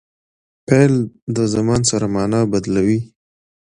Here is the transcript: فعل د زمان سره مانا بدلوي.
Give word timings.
فعل 0.67 0.93
د 1.35 1.37
زمان 1.53 1.81
سره 1.91 2.05
مانا 2.15 2.41
بدلوي. 2.51 2.99